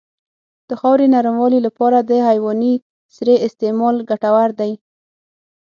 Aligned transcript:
د 0.69 0.71
خاورې 0.79 1.05
نرموالې 1.15 1.59
لپاره 1.67 1.97
د 2.09 2.11
حیواني 2.27 2.73
سرې 3.15 3.35
استعمال 3.47 3.95
ګټور 4.09 4.49
دی. 4.59 4.71